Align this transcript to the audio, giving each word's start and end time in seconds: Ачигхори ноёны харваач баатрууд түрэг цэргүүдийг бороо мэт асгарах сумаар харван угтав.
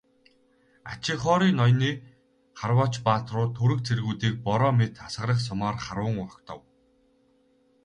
Ачигхори 0.91 1.49
ноёны 1.59 1.91
харваач 2.59 2.93
баатрууд 3.07 3.51
түрэг 3.57 3.79
цэргүүдийг 3.87 4.35
бороо 4.47 4.71
мэт 4.79 4.93
асгарах 5.05 5.39
сумаар 5.47 5.75
харван 5.85 6.15
угтав. 6.25 6.59